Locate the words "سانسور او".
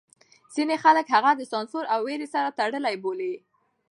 1.51-1.99